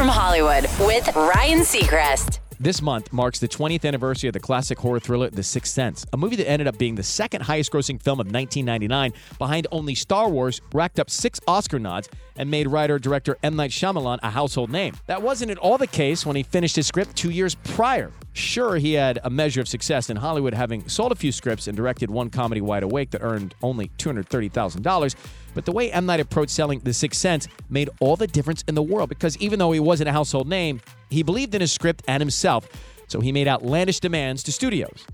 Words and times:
from 0.00 0.08
Hollywood 0.08 0.62
with 0.80 1.14
Ryan 1.14 1.58
Seacrest. 1.58 2.38
This 2.58 2.80
month 2.80 3.12
marks 3.12 3.38
the 3.38 3.48
20th 3.48 3.84
anniversary 3.84 4.28
of 4.28 4.32
the 4.32 4.40
classic 4.40 4.78
horror 4.78 4.98
thriller 4.98 5.28
The 5.28 5.42
Sixth 5.42 5.74
Sense, 5.74 6.06
a 6.14 6.16
movie 6.16 6.36
that 6.36 6.48
ended 6.48 6.66
up 6.66 6.78
being 6.78 6.94
the 6.94 7.02
second 7.02 7.42
highest 7.42 7.70
grossing 7.70 8.00
film 8.00 8.18
of 8.18 8.32
1999, 8.32 9.12
behind 9.38 9.66
only 9.70 9.94
Star 9.94 10.30
Wars, 10.30 10.62
racked 10.72 10.98
up 10.98 11.10
six 11.10 11.38
Oscar 11.46 11.78
nods, 11.78 12.08
and 12.40 12.50
made 12.50 12.66
writer 12.66 12.98
director 12.98 13.36
M. 13.42 13.54
Night 13.54 13.70
Shyamalan 13.70 14.18
a 14.22 14.30
household 14.30 14.70
name. 14.70 14.94
That 15.06 15.20
wasn't 15.20 15.50
at 15.50 15.58
all 15.58 15.76
the 15.76 15.86
case 15.86 16.24
when 16.24 16.36
he 16.36 16.42
finished 16.42 16.74
his 16.74 16.86
script 16.86 17.14
two 17.14 17.28
years 17.28 17.54
prior. 17.54 18.10
Sure, 18.32 18.76
he 18.76 18.94
had 18.94 19.18
a 19.24 19.28
measure 19.28 19.60
of 19.60 19.68
success 19.68 20.08
in 20.08 20.16
Hollywood, 20.16 20.54
having 20.54 20.88
sold 20.88 21.12
a 21.12 21.14
few 21.14 21.32
scripts 21.32 21.68
and 21.68 21.76
directed 21.76 22.10
one 22.10 22.30
comedy, 22.30 22.62
Wide 22.62 22.82
Awake, 22.82 23.10
that 23.10 23.22
earned 23.22 23.54
only 23.62 23.90
$230,000. 23.98 25.14
But 25.52 25.66
the 25.66 25.72
way 25.72 25.92
M. 25.92 26.06
Night 26.06 26.20
approached 26.20 26.52
selling 26.52 26.78
The 26.78 26.94
Sixth 26.94 27.20
Sense 27.20 27.46
made 27.68 27.90
all 28.00 28.16
the 28.16 28.26
difference 28.26 28.64
in 28.66 28.74
the 28.74 28.82
world 28.82 29.10
because 29.10 29.36
even 29.36 29.58
though 29.58 29.72
he 29.72 29.80
wasn't 29.80 30.08
a 30.08 30.12
household 30.12 30.48
name, 30.48 30.80
he 31.10 31.22
believed 31.22 31.54
in 31.54 31.60
his 31.60 31.72
script 31.72 32.02
and 32.08 32.22
himself, 32.22 32.66
so 33.06 33.20
he 33.20 33.32
made 33.32 33.48
outlandish 33.48 34.00
demands 34.00 34.42
to 34.44 34.52
studios. 34.52 35.04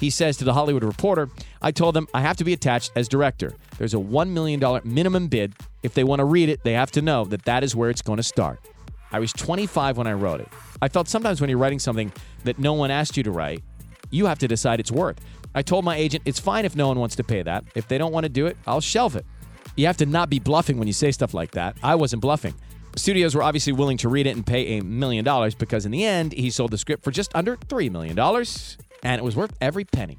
He 0.00 0.10
says 0.10 0.36
to 0.38 0.44
the 0.44 0.54
Hollywood 0.54 0.82
Reporter, 0.82 1.28
I 1.62 1.70
told 1.70 1.94
them 1.94 2.08
I 2.12 2.20
have 2.20 2.36
to 2.38 2.44
be 2.44 2.52
attached 2.52 2.92
as 2.96 3.08
director. 3.08 3.54
There's 3.78 3.94
a 3.94 3.98
$1 3.98 4.28
million 4.30 4.60
minimum 4.84 5.28
bid. 5.28 5.54
If 5.82 5.94
they 5.94 6.04
want 6.04 6.18
to 6.18 6.24
read 6.24 6.48
it, 6.48 6.64
they 6.64 6.72
have 6.72 6.90
to 6.92 7.02
know 7.02 7.24
that 7.26 7.44
that 7.44 7.62
is 7.62 7.76
where 7.76 7.88
it's 7.88 8.02
going 8.02 8.16
to 8.16 8.22
start. 8.22 8.60
I 9.12 9.20
was 9.20 9.32
25 9.32 9.96
when 9.96 10.06
I 10.06 10.12
wrote 10.12 10.40
it. 10.40 10.48
I 10.80 10.88
felt 10.88 11.08
sometimes 11.08 11.40
when 11.40 11.48
you're 11.48 11.58
writing 11.58 11.78
something 11.78 12.12
that 12.44 12.58
no 12.58 12.72
one 12.72 12.90
asked 12.90 13.16
you 13.16 13.22
to 13.22 13.30
write, 13.30 13.62
you 14.10 14.26
have 14.26 14.38
to 14.40 14.48
decide 14.48 14.80
its 14.80 14.90
worth. 14.90 15.20
I 15.54 15.62
told 15.62 15.84
my 15.84 15.96
agent, 15.96 16.22
it's 16.26 16.40
fine 16.40 16.64
if 16.64 16.74
no 16.74 16.88
one 16.88 16.98
wants 16.98 17.14
to 17.16 17.24
pay 17.24 17.42
that. 17.42 17.64
If 17.74 17.86
they 17.86 17.98
don't 17.98 18.12
want 18.12 18.24
to 18.24 18.30
do 18.30 18.46
it, 18.46 18.56
I'll 18.66 18.80
shelve 18.80 19.16
it. 19.16 19.26
You 19.76 19.86
have 19.86 19.98
to 19.98 20.06
not 20.06 20.30
be 20.30 20.38
bluffing 20.38 20.78
when 20.78 20.86
you 20.86 20.92
say 20.92 21.12
stuff 21.12 21.34
like 21.34 21.52
that. 21.52 21.76
I 21.82 21.94
wasn't 21.94 22.22
bluffing. 22.22 22.54
Studios 22.96 23.34
were 23.34 23.42
obviously 23.42 23.72
willing 23.72 23.96
to 23.98 24.08
read 24.08 24.26
it 24.26 24.36
and 24.36 24.46
pay 24.46 24.78
a 24.78 24.82
million 24.82 25.24
dollars 25.24 25.54
because 25.54 25.86
in 25.86 25.92
the 25.92 26.04
end, 26.04 26.32
he 26.32 26.50
sold 26.50 26.72
the 26.72 26.78
script 26.78 27.04
for 27.04 27.10
just 27.10 27.34
under 27.34 27.56
$3 27.56 27.90
million, 27.90 28.18
and 28.18 29.18
it 29.18 29.24
was 29.24 29.36
worth 29.36 29.54
every 29.60 29.84
penny. 29.84 30.18